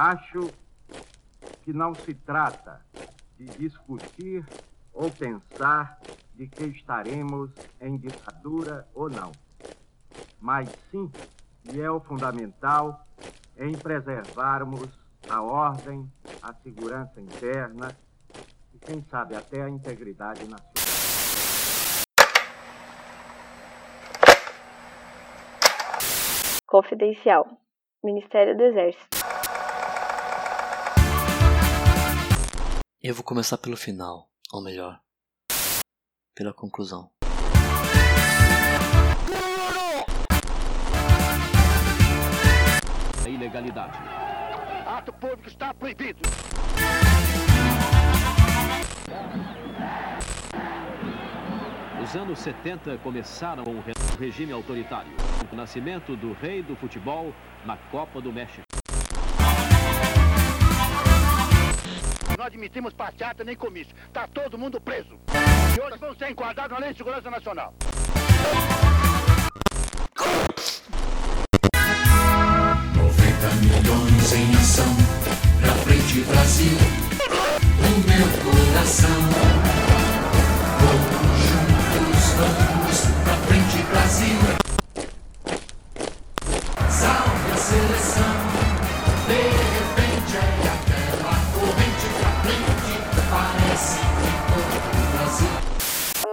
[0.00, 0.48] Acho
[1.64, 2.80] que não se trata
[3.36, 4.46] de discutir
[4.92, 5.98] ou pensar
[6.36, 7.50] de que estaremos
[7.80, 9.32] em ditadura ou não,
[10.40, 11.10] mas sim,
[11.64, 13.04] e é o fundamental,
[13.56, 14.88] em preservarmos
[15.28, 16.08] a ordem,
[16.42, 17.88] a segurança interna
[18.72, 20.74] e, quem sabe, até a integridade nacional.
[26.68, 27.48] Confidencial.
[28.04, 29.17] Ministério do Exército.
[33.08, 35.00] Eu vou começar pelo final, ou melhor,
[36.34, 37.10] pela conclusão.
[43.24, 43.96] A ilegalidade.
[44.86, 46.20] Ato público está proibido.
[52.04, 55.16] Os anos 70 começaram com o regime autoritário.
[55.50, 57.32] O nascimento do rei do futebol
[57.64, 58.67] na Copa do México.
[62.48, 63.94] Admitimos passeata nem comício.
[64.06, 65.18] Está todo mundo preso.
[65.76, 67.74] E hoje vão ser enquadrados na Lei de Segurança Nacional.
[72.96, 74.96] 90 milhões em ação,
[75.60, 76.78] pra frente Brasil,
[77.78, 79.57] o meu coração.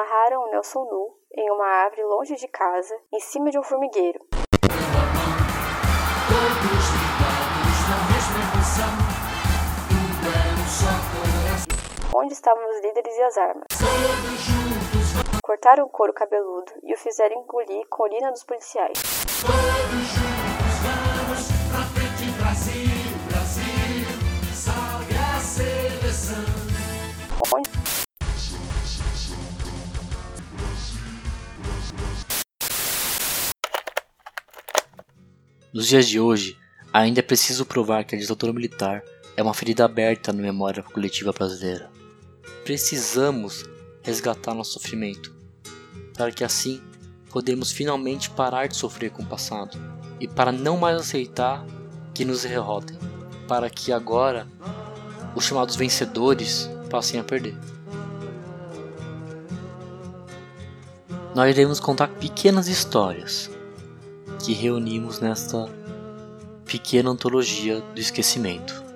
[0.00, 4.18] Amarraram Nelson nu em uma árvore longe de casa, em cima de um formigueiro.
[12.14, 13.66] Onde estavam os líderes e as armas?
[15.44, 18.98] Cortaram o couro cabeludo e o fizeram engolir com urina dos policiais.
[27.54, 27.79] Onde
[35.72, 36.58] Nos dias de hoje,
[36.92, 39.04] ainda é preciso provar que a ditadura militar
[39.36, 41.88] é uma ferida aberta na memória coletiva brasileira.
[42.64, 43.64] Precisamos
[44.02, 45.32] resgatar nosso sofrimento,
[46.16, 46.82] para que assim
[47.30, 49.78] podemos finalmente parar de sofrer com o passado
[50.18, 51.64] e para não mais aceitar
[52.12, 52.98] que nos derrotem,
[53.46, 54.48] para que agora
[55.36, 57.56] os chamados vencedores passem a perder.
[61.32, 63.48] Nós iremos contar pequenas histórias
[64.42, 65.68] que reunimos nesta
[66.64, 68.89] pequena antologia do esquecimento.